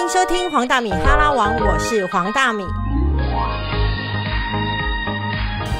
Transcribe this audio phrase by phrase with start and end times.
[0.00, 2.64] 迎收听黄大米哈拉王，我是黄大米。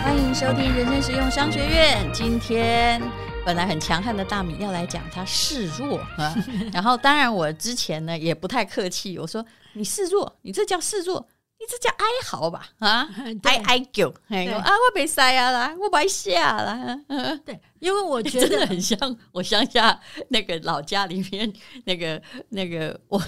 [0.02, 2.06] 欢迎收听人生实用商学院。
[2.12, 3.00] 今天
[3.46, 6.34] 本来很强悍的大米要来讲他示弱啊，
[6.70, 11.26] 然后当然我之前呢也不太客气，我说你示弱，你这叫示弱，
[11.58, 13.08] 你这叫哀嚎吧啊，
[13.44, 17.00] 哀哀叫，哎啊我被塞啊啦，我白下啦，
[17.44, 19.98] 对，因为我觉得 很像我乡下
[20.28, 21.50] 那个老家里面
[21.86, 23.22] 那个那个我我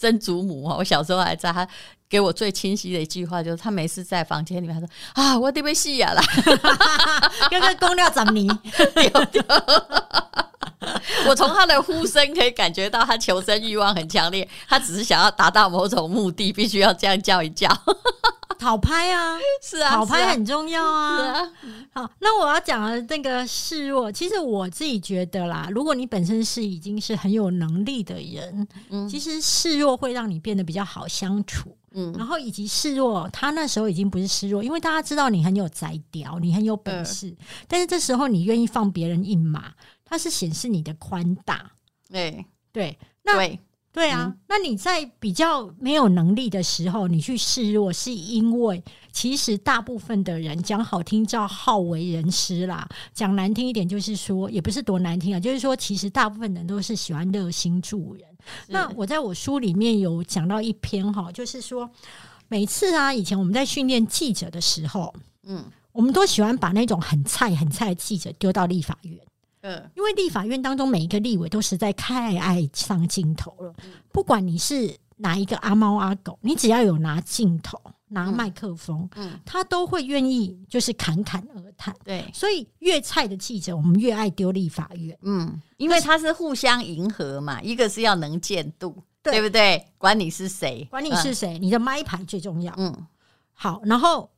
[0.00, 1.68] 曾祖母啊，我小时候还在，她
[2.08, 6.22] 给我最清晰的一句话就是，她每次在房间里面，他说啊，我得被戏呀啦，
[7.50, 8.48] 跟个公料长泥，
[11.28, 17.68] 我从她的呼声可以感觉到她求生欲望很强烈，她只是想要达到某种目的，必须要这样叫一叫。
[18.60, 21.40] 讨拍啊， 是啊，讨拍很重要是啊。
[21.40, 21.52] 啊，
[21.94, 29.08] 好，那我要讲的那个示弱，其实我自己觉得啦，如果你本身是已经是很有能力的人，嗯。
[29.08, 31.74] 其实示弱会让你变得比较好相处。
[31.92, 32.12] 嗯。
[32.18, 37.34] 然后以及示弱，他那时候已经不是示弱，因为大家知道你很有才调，你很有本事，
[37.66, 39.72] 但是这时候你愿意放别人一马，
[40.04, 41.72] 它是显示你的宽大。
[42.10, 42.44] 对。
[42.72, 43.58] 对，那对，
[43.92, 58.24] 对啊，嗯那你在比较没有能力的时候，你去示弱，是因为其实大部分的人讲好听叫好为人师啦，讲难听一点就是说，也不是多难听啊，就是说其实大部分人都是喜欢热心助人。
[58.68, 61.90] 那我在我书里面有讲到一篇哈，就是说
[62.48, 69.18] 每次啊，以前我们在训练记者的时候，嗯我们都喜欢把那种很菜很菜的记者丢到立法院。
[69.62, 73.74] 嗯因为立法院当中每一个立委都实在太爱上镜头了，
[74.10, 81.94] 不管你是哪一个阿猫阿狗，你只要有拿镜头、拿麦克风，嗯，他都会愿意就是侃侃而谈。
[82.02, 82.24] 对。
[82.32, 85.16] 所以越菜的记者，我们越爱丢立法院。
[85.22, 89.86] 嗯，因为他是互相迎合嘛，一个是要能见度，对对不对？
[89.98, 92.72] 管你是谁，管你是谁，你的麦牌最重要。
[92.78, 93.06] 嗯
[93.52, 94.30] 好，然后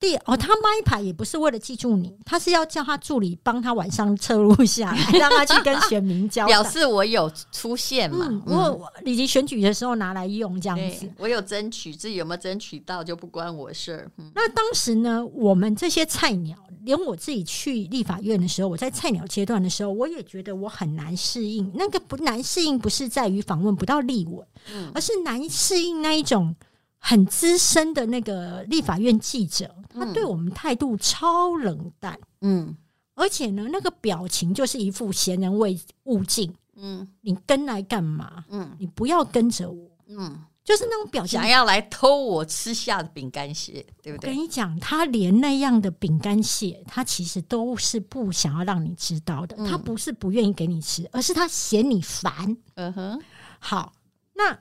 [0.00, 11.06] 第哦，他麦牌也不是为了记住你，他是要叫他助理帮他晚上侧录下来，让他去跟选民交 表示我有出现嘛，我我以及选举的时候拿来用这样子。
[11.18, 14.10] 我有争取，自己有没有争取到就不关我事儿。
[14.16, 21.70] 嗯那当时呢，我们这些菜鸟，连我自己去立法院的时候，我在菜鸟阶段的时候，我也觉得我很难适应。
[21.74, 24.42] 那个不难适应，不是在于访问不到立委，
[24.74, 26.56] 嗯而是难适应那一种
[27.00, 32.76] 很资深的那个立法院记者，他对我们态度超冷淡，嗯
[33.14, 38.44] 而且呢，那个表情就是一副闲人未勿近，嗯你跟来干嘛？
[38.50, 41.48] 嗯你不要跟着我，嗯，就是那种表情想。
[41.48, 44.34] 要来偷我吃下的饼干屑，对不我跟？
[44.34, 49.56] 你讲，他连那样的饼干屑，他其实都是不想要让你知道的。
[49.58, 52.56] 嗯他不是不愿意给你吃，而是他嫌你烦。
[52.76, 53.22] 嗯哼，
[53.58, 53.92] 好，
[54.34, 54.58] 那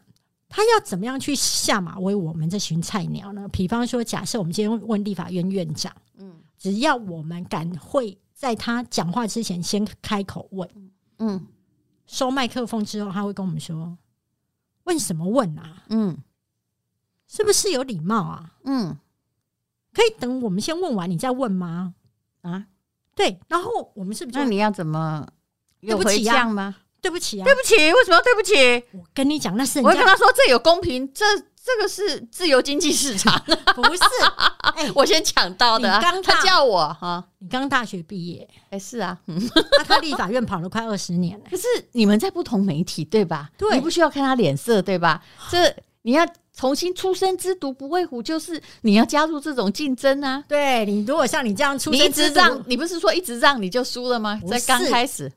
[0.49, 3.47] 他要怎么样去下马威我们这群菜鸟呢？
[3.49, 10.67] 比方说，假设我们今天问立法院院长，嗯只要我们敢会在他讲话之前先开口问，
[11.19, 11.47] 嗯
[12.07, 13.95] 收麦克风之后，他会跟我们说
[14.85, 15.83] ：“问什么问啊？
[15.89, 16.17] 嗯
[17.27, 18.55] 是不是有礼貌啊？
[18.63, 18.97] 嗯
[19.93, 21.93] 可以等我们先问完你再问吗？”
[22.41, 22.65] 啊，
[23.13, 25.27] 对，然后我们是不是就那你要怎么
[25.81, 26.75] 有回降吗？
[27.01, 27.43] 对不起啊？
[27.43, 28.53] 对不起，为什么要对不起？
[28.97, 33.41] 我跟你讲，那是我会跟他说这有公平，这这个是自由经济市场，
[33.75, 34.01] 不是。
[34.75, 39.37] 哎、我先抢到的刚他叫我哈，你刚大学毕业，哎、是啊，嗯
[39.77, 41.45] 那他立法院跑了快二十年了。
[41.51, 43.49] 可是你们在不同媒体对吧？
[43.57, 45.21] 对你不需要看他脸色对吧？
[45.49, 50.43] 这你要重新出生之毒不畏虎，就是你要加入这种竞争啊！
[50.47, 54.39] 对你，如果像你这样出你一直让，你不是说一直让你就输了吗？
[54.49, 55.31] 在刚是开始，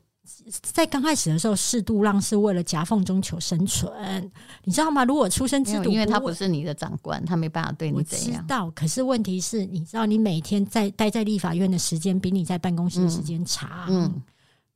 [0.61, 4.31] 在刚开始的时候，适度让是为了夹缝中求生存，
[4.63, 5.03] 你知道吗？
[5.03, 8.41] 如果出生制度，因为他不是你的长官，他没办法对你怎样。
[8.41, 14.21] 知道，可是问题是，你知道，你每天在待在立法院的时间比你在办公室的时间长，嗯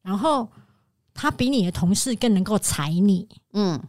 [0.01, 0.47] 然后
[1.13, 3.81] 他比你的同事更能够踩你，嗯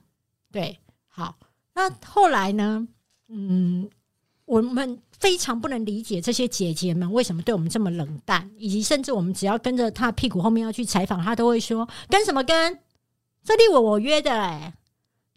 [0.51, 1.37] 对，好，
[1.75, 2.87] 那后来呢？
[3.29, 3.89] 嗯，
[4.49, 12.79] 我们非常不能理解这些姐姐们为什么对我们这么冷淡，以及甚至我们只要跟着她屁股后面要去采访，她都会说跟什么跟？
[13.45, 14.75] 这立我我约的哎、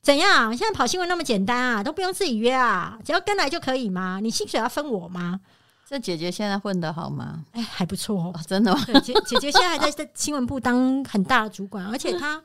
[0.02, 0.56] 怎样？
[0.58, 4.20] 现在跑新闻那么简单啊，都不用自己约啊，只要跟来就可以吗？
[4.22, 5.40] 你薪水要分我吗？
[5.88, 7.46] 这姐姐现在混得好吗？
[7.52, 8.40] 哎，还不错哦哦，。
[8.48, 8.84] 真的吗？
[9.02, 12.42] 姐姐姐现在还在在新闻部当很大的主管，而且她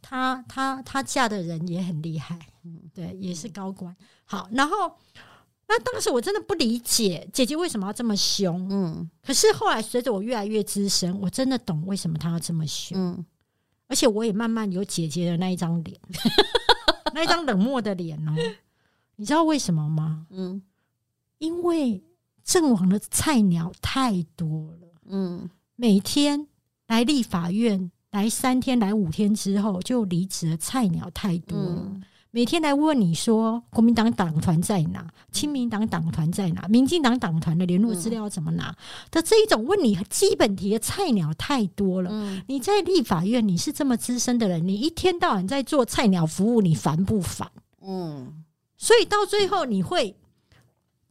[0.00, 2.38] 她她她嫁的人也很厉害，
[2.92, 3.94] 对，也是高官。
[4.24, 4.96] 好，然后
[5.66, 13.24] 那当时我真的不理解姐姐为什么要这么凶，嗯可是后来随着我越来越资深，我真的懂为什么她要这么凶，嗯，
[13.88, 15.98] 而且我也慢慢有姐姐的那一张脸。
[17.14, 18.32] 那一张冷漠的脸哦。
[19.16, 20.26] 你知道为什么吗？
[20.30, 20.60] 嗯
[21.38, 22.02] 因为
[22.42, 26.46] 阵亡的菜鸟太多了，嗯每天
[26.88, 31.82] 来立法院来三天、来五天之后就离职的菜鸟太多了。
[31.86, 32.02] 嗯
[32.34, 38.76] 每天来问你说国民党党团在哪，亲民党党团在哪，民进党党团的联络资料怎么拿
[39.12, 42.10] 的这一种问你基本题的菜鸟太多了。
[42.12, 47.48] 嗯，你在立法院，你是这么资深的人，你一天到晚在做菜鸟服务，你烦不烦？
[47.80, 48.42] 嗯
[48.76, 50.16] 所以到最后，你会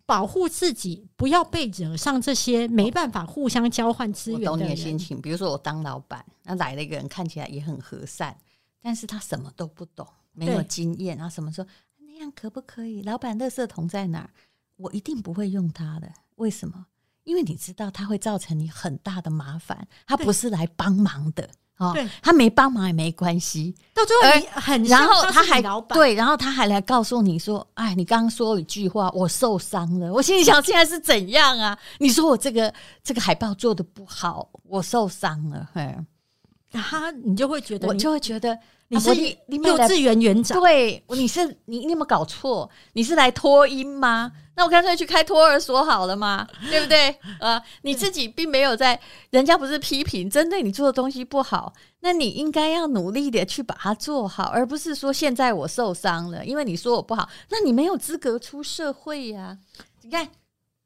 [0.06, 4.84] 保护自己，不要被惹上这些没办法互相交换资我懂你的源的。
[4.84, 5.22] 心情。
[5.22, 8.36] 比如说我当老板，那来了一个人看起来也很和善，
[8.82, 11.66] 但是他什么都不懂，没有对经验，然后什么说
[12.00, 13.02] 那样可不可以？
[13.04, 14.30] 老板，垃圾桶在哪儿？
[14.76, 16.12] 我一定不会用它的。
[16.36, 16.86] 为什么？
[17.24, 21.50] 因为你知道它会造成你很大的麻烦，它不是来帮忙的。
[21.78, 31.78] 哦对，他没帮忙也没关系，到最后你很然后他他还对，然后他还来告诉你说：“哎，你刚刚说一句话，我受伤了。”我心里想，现在是怎样啊？
[31.98, 32.72] 你说我这个
[33.04, 35.68] 这个海报做的不好，我受伤了。
[35.74, 35.98] 嘿，
[36.72, 38.58] 他你就会觉得我你就会觉得
[38.90, 42.70] 你是幼稚园园长，对，你是你你有没有搞错？
[42.94, 44.32] 你是来脱音吗？
[44.56, 47.18] 那我干脆去开托儿所好了嘛，对不对？
[47.40, 49.00] 呃，你自己并没有在，
[49.32, 59.58] 人家不是批评，针对你做的东西不好，那你应该要努力的去把它做好，而不是说现在我受伤了，因为你说我不好，那你没有资格出社会呀、
[60.04, 60.30] 你看，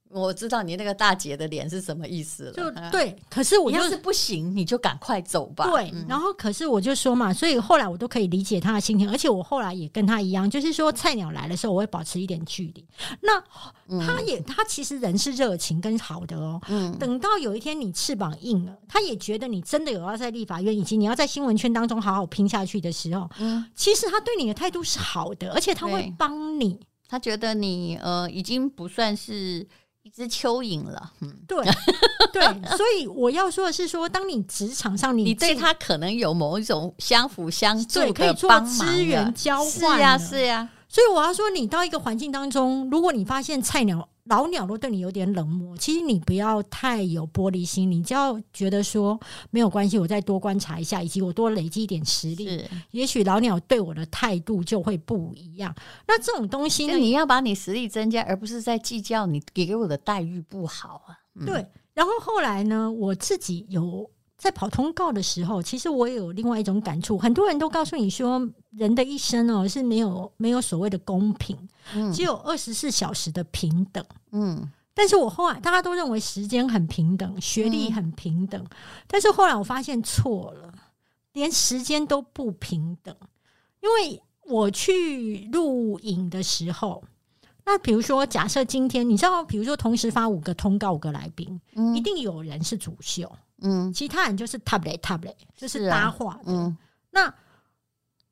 [0.09, 2.89] 我知道你那个大姐的脸是什么意思了，就啊。
[2.89, 3.15] 对。
[3.29, 5.69] 可是我要是不行，你就赶快走吧。
[5.69, 12.85] 对，嗯然后可是我就说嘛，所以后来我都可以理解他的心情，而且我后来也跟他一样，就是说菜鸟来的时候，我会保持一点距离。
[13.21, 13.41] 那
[14.05, 16.61] 他也他其实人是热情跟好的哦。
[16.69, 26.79] 嗯等到有一天你翅膀硬了，他也觉得你真的有要在立法院以及你要在新闻圈当中好好拼下去的时候，嗯，其实他对你的态度是好的，而且他会帮你。
[27.09, 29.65] 他觉得你呃已经不算是
[30.07, 31.61] 一只蚯蚓了，嗯，对
[32.31, 32.41] 对，
[32.77, 49.19] 所以我要说的是说，当你职场上你你对他可能有某一种相辅相助对可以做资源交换是呀是呀，所以我要说，你到一个环境当中，如果你发现菜鸟、老鸟都对你有点冷漠，其实你不要太有玻璃心，你就要觉得说
[49.51, 55.73] 没有关系，我再多观察一下，以及我多累积一点实力，也许老鸟对我的态度就会不一样。
[56.07, 61.17] 那这种东西呢，你要把你实力增加，而不是在计较你给我的待遇不好啊。
[61.35, 61.65] 嗯，对。
[61.93, 64.07] 然后后来呢，我自己有
[64.47, 67.17] 在跑通告的时候，其实我也有另外一种感触。
[67.17, 68.41] 很多人都告诉你说，
[68.71, 71.57] 人的一生哦是没有没有所谓的公平，
[71.93, 74.01] 嗯只有二十四小时的平等。
[74.31, 78.65] 嗯但是我后来大家都认为时间很平等，学历很平等，
[79.05, 80.73] 但是后来我发现错了，
[81.33, 83.13] 连时间都不平等。
[83.81, 87.03] 因为我去录影的时候，
[87.65, 93.29] 那比如说假设今天你知道，比如说同时发五个通告五个来宾，嗯一定有人是主秀，
[93.61, 96.51] 嗯其他人就是 tablet tablet，就是搭话的。
[96.51, 96.77] 嗯
[97.11, 97.33] 那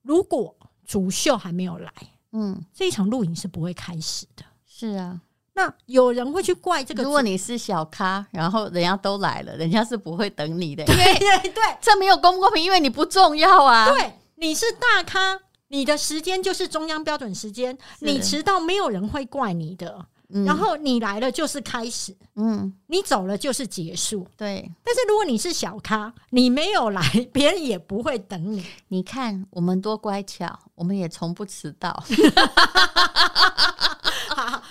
[0.02, 0.56] 如果
[0.86, 1.92] 主秀还没有来，
[2.34, 4.46] 嗯，这一场录影是不会开始的。
[4.68, 5.20] 是啊。
[5.54, 13.90] 那有人会去怪这个，如果你是小咖，然后人家都来了，人家是不会等你的，对对对这没有公不公平，因为你不重要啊。
[13.90, 15.40] 对，你是大咖，
[15.70, 20.06] 你的时间就是中央标准时间，你迟到没有人会怪你的。
[20.38, 24.28] 嗯，然后你来了就是开始，嗯，你走了就是结束。
[24.36, 27.02] 对，但是如果你是小咖，你没有来，
[27.32, 28.66] 别人也不会等你。
[28.90, 32.04] 你看我们多乖巧，我们也从不迟到。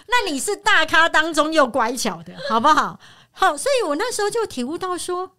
[0.06, 3.00] 那你是大咖当中又乖巧的，好不好？
[3.32, 5.32] 好，所以我那时候就体悟到说，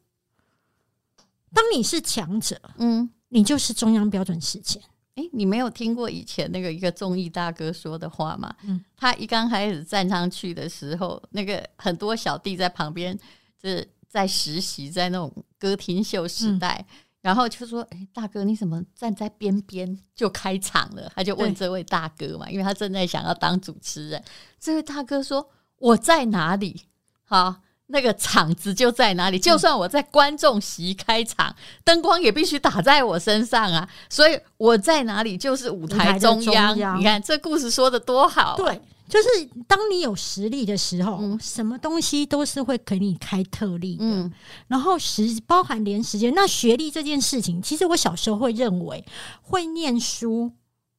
[1.53, 4.81] 当你是强者，嗯，你就是中央标准时间。
[5.15, 8.53] 诶，你没有听过以前那个一个综艺大哥说的话吗？
[8.63, 13.17] 嗯他一刚开始站上去的时候，那个很多小弟在旁边，
[13.57, 16.85] 就是在实习，在那种歌厅秀时代。
[17.21, 24.23] 然后就说：“诶，大哥，你怎么站在边边就开场了？”他就问这位大哥嘛，因为他正在想要当主持人。
[24.59, 26.83] 这位大哥说：“我在哪里？
[27.23, 27.55] 好，
[27.87, 29.37] 那个场子就在哪里。
[29.37, 33.87] 就算我在观众席开场，灯光也必须打在我身上啊。
[34.09, 36.73] 所以我在哪里就是舞台中央。
[36.73, 39.27] 中央你看这故事说的多好、啊，对，就是
[39.67, 44.03] 当你有实力的时候，嗯什么东西都是会给你开特例的。
[44.03, 44.31] 嗯
[44.67, 49.05] 然后时包含连时间，那学历这件事情，其实我小时候会认为
[49.41, 50.51] 会念书。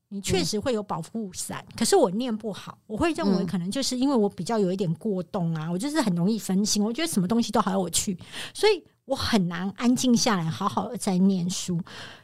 [0.09, 8.17] 你确实会有保护伞，可是我念不好，我会认为嗯可能就是因为我比较有一点过动啊，我就是很容易分心，我觉得什么东西都好要我去，
[8.55, 11.81] 所以我很难安静下来，好好的在念书。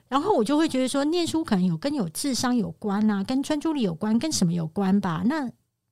[0.09, 5.23] 然后我就会觉得说，念书可能有跟有智商有关啊，跟专注力有关，跟什么有关吧？
[5.25, 5.51] 那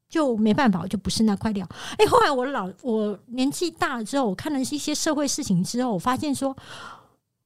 [0.08, 1.66] 就没办法，我就不是那块料。
[1.96, 6.56] 哎，后来我老我年纪大了之后，我看了一些社会事情之后，我发现说，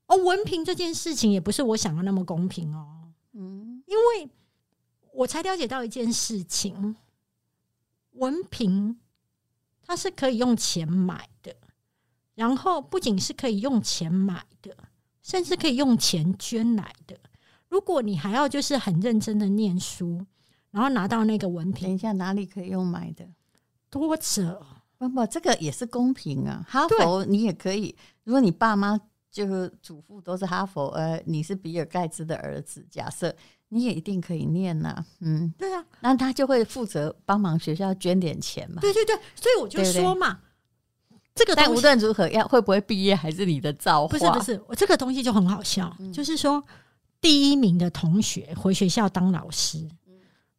[0.08, 2.93] 哦，文凭这件事情也不是我想的那么公平哦。
[3.86, 4.30] 嗯，因为
[5.12, 6.96] 我才了解到一件事情，
[8.12, 8.98] 文凭
[9.82, 11.56] 它是可以用钱买的，
[12.34, 14.76] 然后不仅是可以用钱买的。
[15.24, 17.18] 甚至可以用钱捐来的。
[17.70, 20.22] 如果你还要就是很认真的念书，
[20.70, 23.26] 然后拿到那个文凭，等一下哪里可以用买的？
[23.88, 24.66] 多着
[24.98, 26.62] 不不，这个也是公平啊。
[26.68, 29.00] 哈佛你也可以，如果你爸妈
[29.34, 33.34] 就是祖父都是哈佛，呃，你是比尔盖茨的儿子，假设
[33.68, 35.04] 你也一定可以念呐。
[35.18, 38.80] 嗯，对啊，那他就会负责帮忙学校捐点钱嘛。
[38.80, 40.38] 对对对，所以我就说嘛。
[41.34, 44.16] 这个但无论如何，要会不会毕业还是你的造化。
[44.16, 46.62] 不是不是，我这个东西就很好笑，就是说
[47.20, 49.84] 第一名的同学回学校当老师，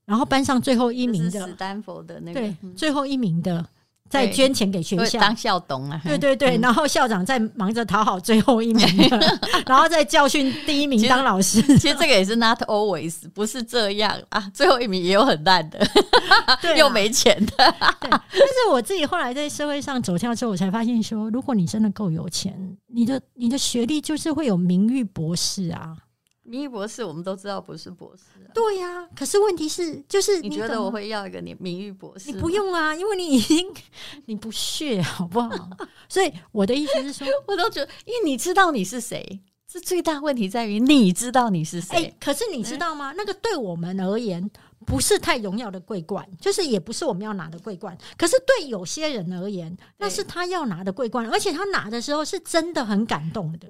[0.03, 3.65] 然后班上最后一名的斯坦福的那个，对，最后一名的。
[4.07, 8.87] 在捐钱给学校当校董啊，对对对，然后校长在忙着讨好最后一名，
[9.65, 11.61] 然后再教训第一名当老师。
[11.79, 15.85] 其实这个也是 not always，不是这样啊，最后一名也有很烂的，
[16.77, 17.53] 又没钱的。
[17.99, 22.55] 但是我自己后来在社会上走跳之后，我才发现说，如果你真的够有钱，
[22.87, 25.97] 你的你的学历就是会有名誉博士啊。
[26.45, 28.23] 名誉博士，我们都知道不是博士。
[28.53, 32.31] 对呀，可是问题是，就是你觉得我会要一个你名誉博士？
[32.31, 33.67] 你不用啊，因为你已经
[34.25, 35.69] 你不屑，好不好？
[36.07, 42.15] 所以我的意思是说， 我都觉得，因为你知道你是谁，这最大问题在于你知道你是谁。
[42.19, 43.11] 可是你知道吗？
[43.17, 44.47] 那个对我们而言
[44.85, 47.97] 不是太荣耀的桂冠，就是也不是我们要拿的桂冠。
[48.15, 53.67] 可是对有些人而言，那是他要拿的桂冠，而且他拿的时候是真的很感动的，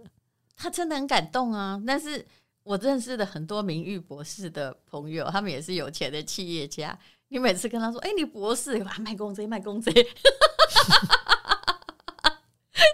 [0.58, 1.82] 他真的很感动啊！
[1.88, 2.26] 但是。
[2.66, 6.98] 我认识的很多名誉博士的朋友，他们也是有钱的企业家。
[7.28, 9.92] 你每次跟他说：“哎，你博士，卖公贼，卖公贼。”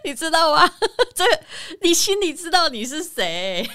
[0.03, 0.69] 你知道吗？
[1.15, 1.23] 这
[1.81, 3.65] 你心里知道你是谁？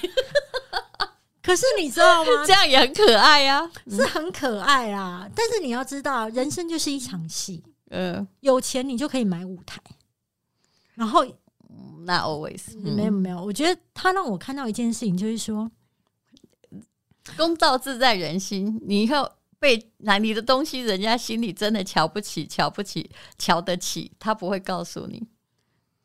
[1.41, 2.45] 可是你知道吗？
[2.45, 5.27] 这样也很可爱呀，是很可爱啊。
[5.35, 7.63] 但是你要知道，人生就是一场戏。
[7.89, 9.81] 嗯，有钱你就可以买舞台，
[10.93, 11.25] 然后
[12.05, 13.43] 那 always 没有没有。
[13.43, 15.71] 我觉得他让我看到一件事情，就是说。
[17.35, 19.29] 公道自在人心，你以后
[19.59, 25.27] 被拿你的东西，人家心里真的瞧不起，瞧不起，瞧得起，他不会告诉你，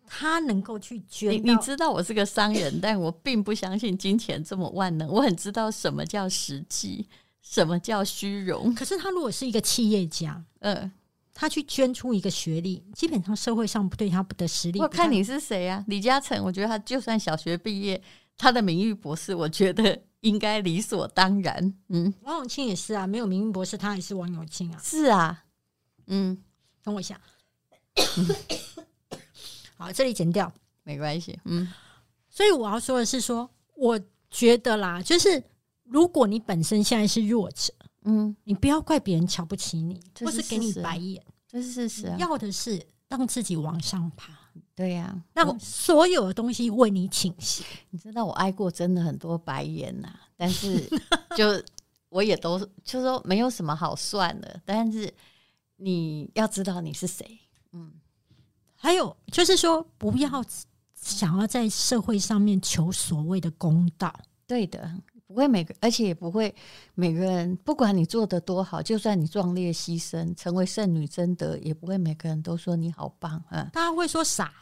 [0.06, 1.34] 他能够去捐。
[1.44, 5.08] 你知道我是个商人， 但我并不相信金钱这么万能。
[5.08, 7.06] 我很知道什么叫实际，
[7.42, 8.74] 什么叫虚荣。
[8.74, 10.90] 可是他如果是一个企业家，嗯，
[11.34, 14.80] 他去捐出一个学历，基本上社会上不对他的实力。
[14.80, 15.84] 我看你是谁啊？
[15.88, 18.02] 李嘉诚，我觉得他就算小学毕业，
[18.38, 20.02] 他的名誉博士，我觉得。
[20.22, 25.44] 应该理所当然，嗯，王永庆也是啊，没有明明博士，他还是王永庆啊，是啊，
[26.06, 26.36] 嗯，
[26.82, 27.20] 等我一下，
[29.76, 30.52] 好，这里剪掉，
[30.84, 31.72] 没关系，嗯，
[32.30, 34.00] 所以我要说的是，说我
[34.30, 35.42] 觉得啦，就是
[35.82, 37.74] 如果你本身现在是弱者，
[38.04, 44.41] 嗯，你不要怪别人瞧不起你，或是给你白眼，这是事实，要的是让自己往上爬。
[44.74, 47.64] 对呀，让所有的东西为你倾斜。
[47.90, 50.88] 你知道我挨过真的很多白眼呐，但是
[51.36, 51.62] 就
[52.08, 54.60] 我也都就说没有什么好算的。
[54.64, 55.12] 但是
[55.76, 57.38] 你要知道你是谁，
[57.72, 57.92] 嗯，
[58.74, 60.44] 还有就是说不要
[60.94, 64.12] 想要在社会上面求所谓的公道。
[64.46, 64.90] 对的。
[65.32, 66.54] 不会每个，而且也不会
[66.94, 73.70] 每个人，不管你做的多好，就算你壮烈牺牲，成为圣女贞德，也不会每个人都说你好棒啊。
[73.72, 74.52] 大家会说傻。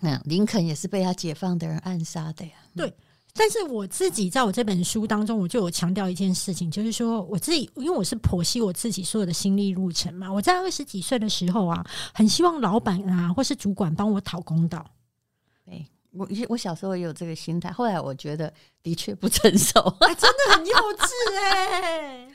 [0.00, 2.52] 嗯，林肯也是被他解放的人暗杀的呀。
[2.74, 2.90] 对，
[3.34, 10.32] 但是我自己在我这本书当中，我就有强调一件事情，就是说我自己，因为我是剖析我自己所有的心历路程嘛。
[10.32, 14.82] 我在二十几岁的时候啊，很希望老板啊或是主管帮我讨公道。
[15.66, 15.86] 对。
[16.12, 18.52] 我我小时候也有这个心态，后来我觉得
[18.82, 19.80] 的确不成熟，
[20.18, 21.08] 真的很幼稚
[21.40, 22.28] 哎，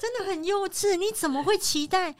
[0.00, 0.96] 真的很幼稚。
[0.96, 2.14] 你怎么会期待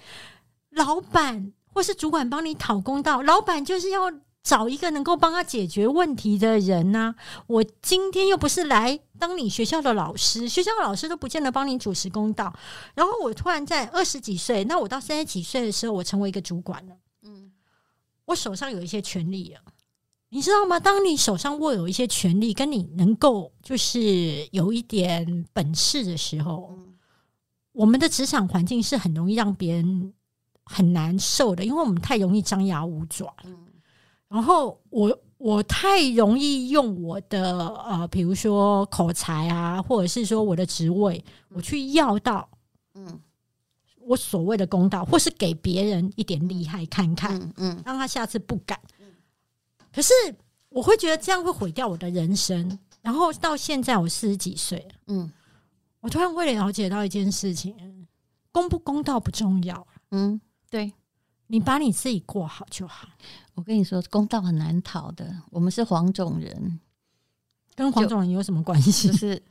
[0.71, 3.23] 老板或是主管帮你讨公道？
[3.23, 7.15] 老板就是要找一个能够帮他解决问题的人呐。
[7.47, 12.53] 我今天又不是来当你学校的老师，学校的老师都不见得帮你主持公道。
[12.95, 16.95] 然后我突然在二十几岁，那我到三十几岁的时候，我成为一个主管了。
[17.23, 17.53] 嗯，
[18.27, 19.61] 我手上有一些权利了。
[20.35, 20.81] 你知道吗？
[20.81, 26.75] 当你手上握有一些权利，跟你能够就是有一点本事的时候，
[27.73, 30.15] 我们的职场环境是很容易让别人
[30.65, 33.31] 很难受的，因为我们太容易张牙舞爪。
[34.27, 42.49] 然后我我太容易用我的呃，比如说口才啊，或者是说我的职位，我去要到
[42.95, 43.21] 嗯
[44.01, 48.81] 我所谓的公道，或是给别人一点厉害看看，嗯嗯让他下次不敢。
[49.95, 50.13] 可是
[50.69, 52.79] 我会觉得这样会毁掉我的人生。
[53.01, 55.31] 然后到现在我四十几岁，嗯
[56.01, 57.77] 我突然会了解到一件事情：
[58.53, 60.93] 公不公道不重要，嗯，对。
[61.49, 63.07] 你把你自己过好就好。
[63.55, 65.31] 我跟你说，公道很难讨的。
[65.51, 66.81] 我们是黄种人，
[67.75, 69.15] 跟黄种人有什么关系就？
[69.15, 69.43] 是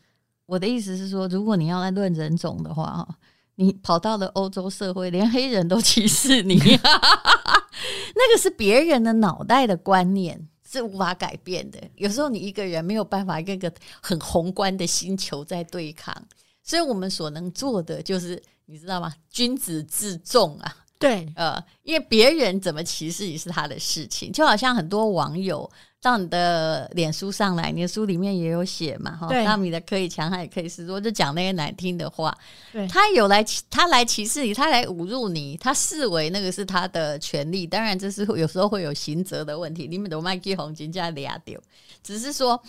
[0.48, 3.08] 我的意思是说，如果你要来论人种的话，
[3.56, 6.58] 你跑到了欧洲社会，连黑人都歧视你，
[8.16, 10.48] 那个是别人的脑袋的观念。
[10.64, 11.78] 是无法改变的。
[11.96, 13.70] 有时候你一个人没有办法跟个
[14.02, 16.16] 很宏观的星球在对抗，
[16.64, 19.14] 所以我们所能做的就是，你知道吗？
[19.30, 20.74] 君子自重啊。
[21.02, 32.36] 对，呃，因为别人怎么歧视你是他的事情，就好像很多网友到你的脸书上来，你的书里面也有写嘛，哈，对那你的可以强，他也可以示弱，就讲那些难听的话。
[32.72, 37.68] 对他有来，他来歧视你，他来侮辱你，他视为那个是他的权利。
[37.68, 41.60] 当然，这是有时候会有刑责的问题，你们都卖给红金价俩丢，
[42.04, 42.62] 只是说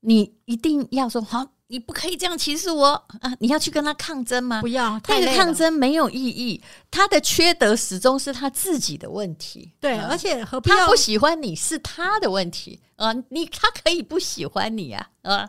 [0.00, 2.88] 你一定要说好，你不可以这样歧视我
[3.20, 3.32] 啊！
[3.38, 4.66] 你要去跟他抗争吗不？
[4.68, 5.36] 要太那个。
[5.36, 6.60] 抗争没有意义，
[6.90, 9.72] 他的缺德始终是他自己的问题。
[9.80, 15.48] 对，啊而且何必要他不喜欢你是他的问题啊，你他可以不喜欢你啊啊，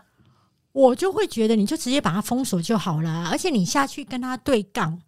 [0.74, 5.02] 我就会觉得你就直接把他封锁就好了，而且你下去跟他对杠，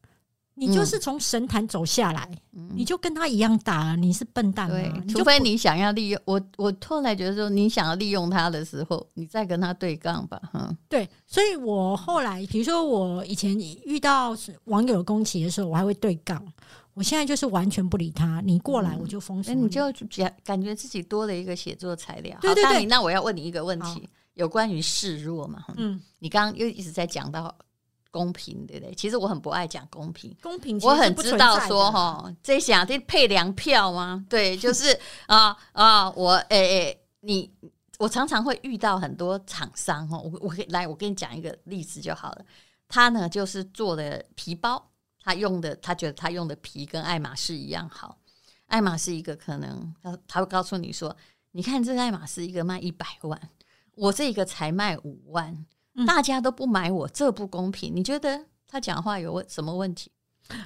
[0.56, 4.76] 你就是从神坛走下来，你就跟他一样打，你是笨蛋吗？
[4.76, 16.44] 对，除非你想要利用我，我后来觉得说，你想要利用他的时候，你再跟他对杠吧，嗯对，所以我后来，比如说我以前遇到网友攻击的时候，我还会对杠。
[16.96, 22.38] 我现在就是完全不理他，你过来我就封锁那你就感感觉自己多了一个写作材料。
[22.40, 25.64] 对对对那我要问你一个问题，有关于示弱嘛？
[25.70, 27.56] 嗯，嗯，你刚刚又一直在讲到
[28.14, 28.94] 公平，对不对？
[28.94, 30.34] 其实我很不爱讲公平。
[30.40, 34.24] 公平我很知道说哈，这想这配粮票吗？
[34.30, 37.50] 对，就是 啊啊，我诶诶、你
[37.98, 42.46] 我常常会遇到很多厂商哈，我我可以来，我跟你讲一个例子就好了。
[42.88, 48.20] 他呢就是做的皮包，他用的他觉得他用的皮跟爱马仕一样好。
[48.68, 51.16] 爱马仕一个可能他他会告诉你说，
[51.52, 53.40] 你看这个爱马仕一个卖一百万，
[53.96, 55.66] 我这个才卖五万，嗯
[56.08, 57.96] 大家都不买我，这不公平。
[57.96, 60.12] 你觉得他讲话有问什么问题？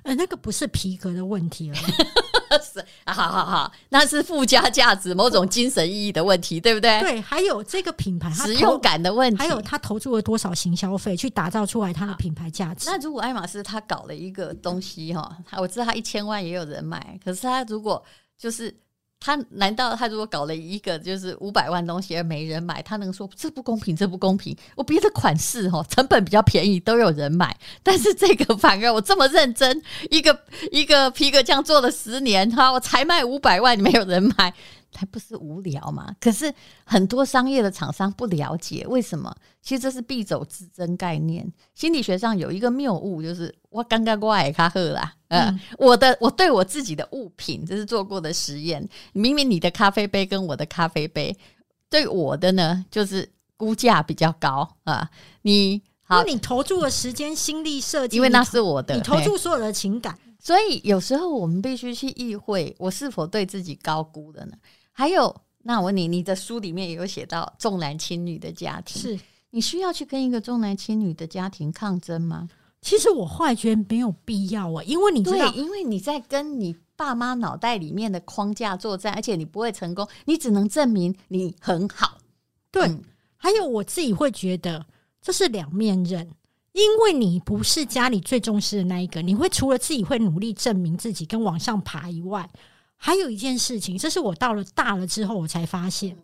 [0.03, 1.75] 呃，那个不是皮革的问题了，
[2.59, 6.99] 是啊，好好好，那是附加价值、某种精神意义的问题，对不对？
[6.99, 9.37] 对，还有这个品牌，它投实用，感的问题。
[9.37, 12.89] 还有他投注了多少行销费去打造出来它的品牌价值？
[12.89, 18.03] 那如果爱马仕他搞了一个东西哈，我知道他一千万也有人买，可是他如果
[18.35, 18.75] 就是
[19.19, 23.95] 他，难道他如果搞了一个就是五百万东西而没人买，他能说这不公平？
[23.95, 24.55] 这不公平？
[24.75, 30.39] 我别的款式哦成本比较便宜都有人买，但是这个反而我这么认真，一个
[30.71, 34.53] 一个皮革匠做了十年哈，我才卖五百万，没有人买。
[34.93, 36.15] 还不是无聊嘛？
[36.19, 39.35] 可是很多商业的厂商不了解为什么？
[39.61, 41.45] 其实这是必走之争概念。
[41.75, 48.87] 心理学上有一个谬误，就是我刚刚过来卡赫啦，呃，嗯我的我对我自己的物品，这是做过的实验。
[49.13, 51.37] 明明你的咖啡杯跟我的咖啡杯，
[51.89, 55.09] 对我的呢，就是估价比较高啊、
[55.41, 64.53] 你因好为，你投注了时间、心力、设计，因为那是我的，你投注所有的情感，所以有时候我们必须去意会我是否对自己高估了呢？
[64.97, 69.19] 还有，那我问你，你的书里面也有写到重男轻女的家庭，是。
[69.51, 72.49] 你需要去跟一个重男轻女的家庭抗争吗？
[72.81, 82.17] 其实我后来觉得没有必要啊，因为你知道对，，因为你在跟你爸妈脑袋里面的框架作战，而且你不会成功，你只能证明你很好。
[82.71, 83.03] 对，嗯
[83.37, 84.83] 还有我自己会觉得
[85.21, 86.27] 这是两面刃，
[86.71, 92.49] 因为你不是家里最重视的那一个，你会除了自己会努力证明自己跟往上爬以外，
[92.97, 96.17] 还有一件事情，这是我到了大了之后我才发现，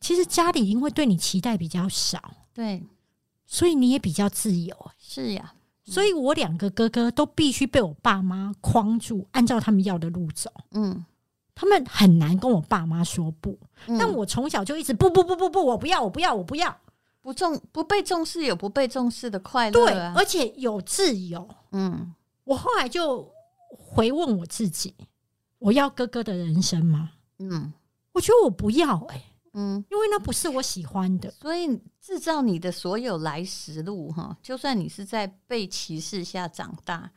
[0.00, 2.20] 其实家里因为对你期待比较少，
[2.52, 2.82] 对，
[3.46, 4.74] 所以你也比较自由。
[4.98, 10.50] 是呀，所以我两个哥哥都必须被我爸妈框住，按照他们要的路走。
[10.72, 11.04] 嗯，
[11.54, 16.76] 他们很难跟我爸妈说不，嗯但我从小就一直不不不不不，我不要，我不要，我不要。
[17.20, 20.14] 不重不被重视有不被重视的快乐对，啊。
[20.16, 21.46] 而且有自由。
[21.72, 22.14] 嗯，
[22.44, 23.30] 我后来就
[23.70, 24.94] 回问我自己：
[25.58, 27.10] 我要哥哥的人生吗？
[27.38, 27.72] 嗯。
[28.12, 31.30] 我觉得我不要、欸，嗯，因为那不是我喜欢的。
[31.30, 31.68] 所以
[32.00, 37.08] 制造你的所有来时路哈，就算你是在被歧视下长大，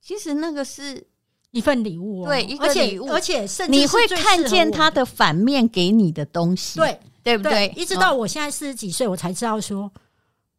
[0.00, 1.04] 其实那个是
[1.50, 3.10] 一份礼物哦，对一个而且礼物。
[3.10, 7.74] 而且甚至你会看见他的反面给你的东西，对对不对？
[7.76, 9.90] 一直到我现在四十几岁，我才知道说，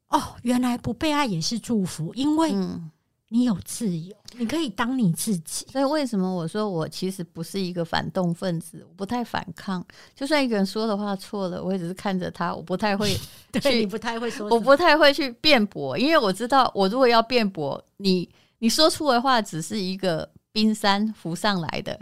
[0.10, 2.92] 哦，原来不被爱也是祝福，因为嗯，
[3.36, 5.68] 你有自由，你可以当你自己。
[5.70, 13.14] 所以为什么我说我其实不是一个反动分子，我不太反抗，就算一个人说的话错了，我也只是看着他，我不太会
[13.52, 22.00] 对你不太会说，我不太会去辩驳，因为我知道，我如果要辩驳，你你说出的话只是一个冰山浮上来的，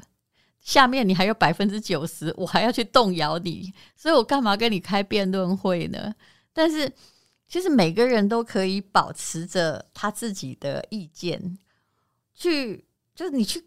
[0.61, 6.13] 下面你还有百分之九十，我还要去动摇你，所以我干嘛跟你开辩论会呢？
[6.53, 6.93] 但是
[7.53, 11.59] 其实每个人都可以保持着他自己的意见，
[12.33, 13.63] 去就是你去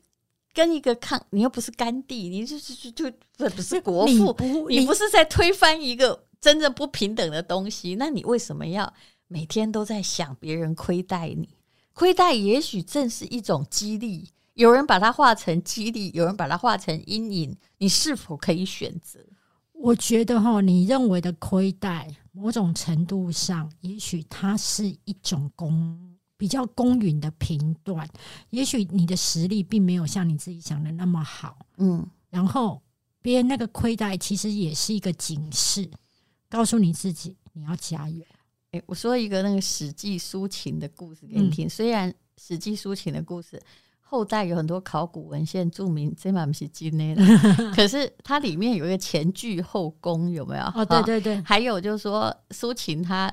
[0.52, 8.92] 跟一个抗，你又不是甘地，你就是就就不不是国你父， 不你不是在推翻一个真正不平等的东西，那你为什么要
[9.28, 11.50] 每天都在想别人亏待你？
[11.92, 19.20] 亏待也许正是一种激励，有人把它化成激励，有人把它化成阴影，你是否可以选择？
[19.86, 25.96] 我觉得哈，你认为的亏待，某种程度上，也许它是一种公
[26.36, 28.04] 比较公允的评断，
[28.50, 32.82] 也许你的实力并没有像你自己想的那么好，嗯然后
[33.22, 35.88] 别人那个亏待其实也是一个警示，
[36.48, 38.24] 告诉你自己你要加油。
[38.72, 41.70] 诶，我说一个那个《史记》抒情的故事给你听。
[41.70, 43.62] 虽然《史记》抒情的故事
[44.08, 47.26] 后代有很多考古文献注明这满不是真的啦，
[47.74, 50.62] 可是它里面有一个前倨后宫，有没有？
[50.76, 53.28] 哦，对对对，还有就是说，苏秦他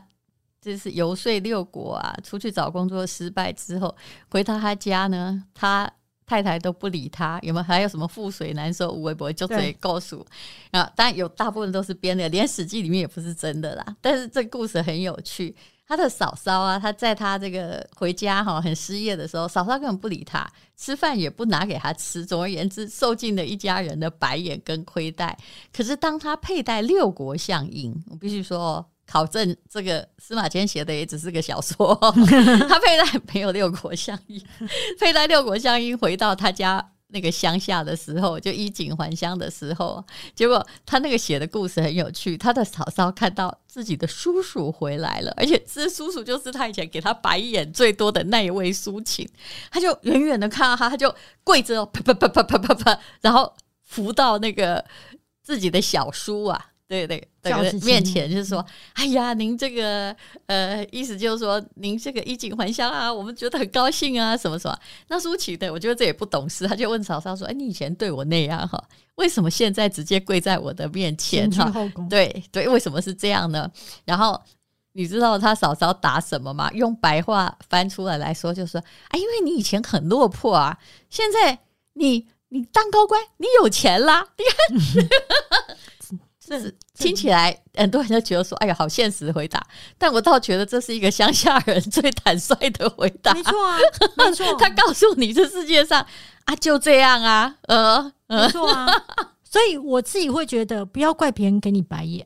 [0.60, 3.96] 就是游说六国啊，出去找工作失败之后，
[4.32, 5.88] 回到他家呢，他
[6.26, 7.64] 太太都不理他，有没有？
[7.64, 10.26] 还有什么覆水难收，无微不微就嘴告诉
[10.72, 13.96] 啊，当然有大部分都是编的，连《史记》里面也不是真的啦。
[14.02, 15.56] 但是这故事很有趣。
[15.86, 22.26] 他的嫂嫂啊，他在他这个回家哈很失业的时候，嫂嫂根本不理他，吃饭也不拿给他吃。
[22.26, 25.38] 总而言之，受尽了一家人的白眼跟亏待。
[25.76, 31.94] 可是当他佩戴六国相印，我必须说哦，考证这个司马迁写的也只是个小说，
[32.70, 34.42] 他佩戴没有六国相印，
[35.00, 36.93] 佩戴六国相印回到他家。
[37.14, 40.04] 那个乡下的时候，就衣锦还乡的时候，
[40.36, 42.36] 结果他那个写的故事很有趣。
[42.36, 49.28] 他的嫂嫂看到自己的叔叔回来了，而且这叔叔就是他以前给他白眼最多的那一位苏秦，
[49.72, 54.84] 他就远远的看到他，他就跪着，啪啪啪啪啪啪啪，然后扶到那个
[55.44, 60.16] 自己的小叔啊，对对对教子，面前就是说，哎呀，您这个
[60.46, 64.78] 呃，意思就是说，您这个衣锦还乡啊，我们觉得很高兴啊，什么什么。
[65.08, 68.84] 那舒淇的，我觉得这也不懂事，他就问嫂嫂说，哎，你以前对我那样哈，
[69.16, 73.70] 为什么现在直接跪在我的面前前哈对对，为什么是这样呢？
[74.06, 74.40] 然后
[74.92, 76.70] 你知道他嫂嫂答什么吗？
[76.74, 80.78] 用白话翻出来来说，就说：“哎，因为你以前很落魄啊，
[81.10, 81.58] 现在
[81.94, 84.44] 你你当高官，你有钱啦。”你
[85.00, 85.78] 看，
[86.46, 89.66] 是听起来很多人都觉得说：“哎呀，好现实的回答。”
[89.98, 93.34] 但我倒觉得这是一个乡下人最坦率的回答。
[93.34, 93.78] 没错啊，
[94.18, 96.06] 没错，他告诉你，这世界上
[96.46, 98.88] 啊就这样啊，呃呃没，错啊。
[99.44, 102.26] 所以我自己会觉得，不要怪别人给你白眼，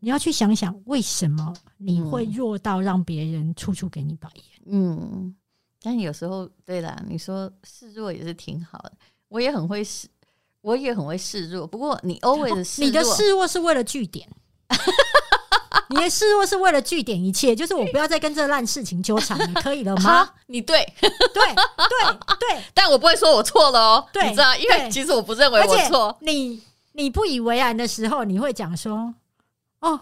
[0.00, 4.44] 你要去想想为什么你会弱到让别人处处给你白眼。
[4.66, 5.34] 嗯，
[5.80, 8.92] 但有时候，对啦，你说示弱也是挺好的。
[9.28, 10.06] 我也很会示，
[10.64, 11.66] 我也很会示弱。
[11.66, 14.26] 不过你 always 示弱，哦你的示弱是为了据点，
[15.90, 20.30] 你的示弱是为了据点一切，就是我不要再跟这烂事情纠缠了，可以了吗？
[20.46, 24.08] 你对，对 对对， 但我不会说我错了哦。
[24.10, 26.16] 对你知道，因为其实我不认为我错。
[26.20, 29.14] 你你不以为然的时候，你会讲说
[29.80, 30.00] 哦。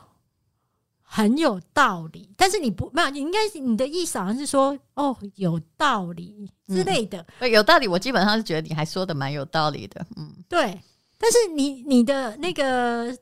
[1.14, 10.06] 很有道理，但是你不没有，你应该是你的意思好像是说哦有道理之类的，对有道理，我基本上是觉得你还说的蛮有道理的。
[10.16, 10.80] 嗯，对。
[11.18, 13.14] 但是你你的那个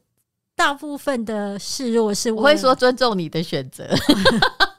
[0.54, 3.84] 大部分的示弱是我会说尊重你的选择。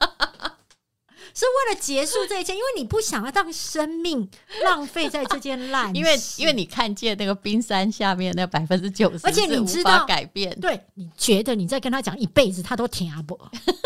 [1.34, 4.28] 是为了结束这一切，因为你不想要让生命
[4.64, 10.58] 浪费在这件烂事，因为因为你看见那个冰山下面那百分之九十，而且你知道改变。
[10.60, 13.38] 对你觉得你在跟他讲一辈子，他都听不，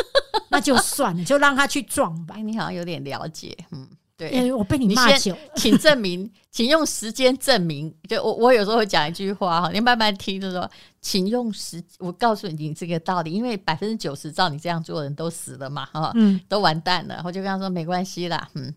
[0.50, 2.42] 那就算了，就让他去撞吧哎，。
[2.42, 3.56] 你好像有点了解。
[3.72, 4.30] 嗯，对。
[4.30, 7.94] 因为我被你骂久了， 请证明，请用时间证明。
[8.08, 10.68] 就我，我有时候会讲一句话哈，你慢慢听，就说，
[11.00, 17.20] 请用时，我告诉你这个道理，因为百分之九十照你这样做的人都死了嘛，哈，嗯，都完蛋了。
[17.24, 18.74] 我就跟他说没关系啦，嗯，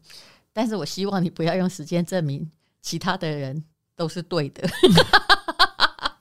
[0.51, 2.49] 但是我希望你不要用时间证明
[2.81, 3.63] 其他的人
[3.95, 4.67] 都是对的，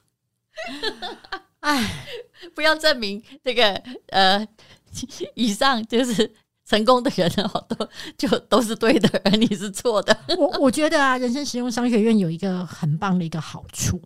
[1.60, 2.06] 哎，
[2.54, 4.46] 不要证明这个呃，
[5.34, 6.34] 以上就是
[6.68, 10.14] 成功的人好多 就都是对的，而你是错的。
[10.36, 13.98] 我我觉得啊，人生实用商学院有一个很棒的一个好处，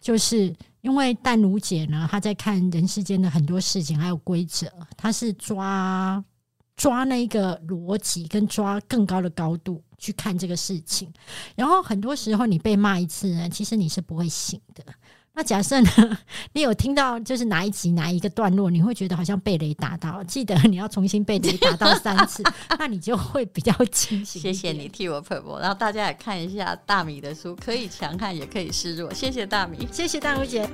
[0.00, 6.24] 就是因为淡如姐呢，她在看人世间的很多事情还有规则，她是抓
[6.76, 11.12] 抓那个逻辑跟抓更高的高度去看这个事情。
[11.56, 14.84] 然后很多时候你被骂一次呢，其实你是不会醒的。
[15.34, 15.90] 那假设呢，
[16.52, 22.42] 你有听到就是哪一集哪一个段落，你会觉得好像被雷打到，记得你要重新被雷打到三次，
[22.78, 24.42] 那你就会比较清醒。
[24.42, 29.12] 谢谢你替我喷播，然后大家也看一下大米的书，可以强悍也可以示弱。
[29.14, 30.68] 谢谢大米，谢谢大如姐。